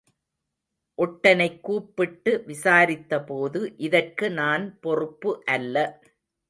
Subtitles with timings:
[0.97, 6.03] ஒட்டனைக் கூப்பிட்டு விசாரித்தபோது, இதற்கு நான் பொறுப்பு அல்ல.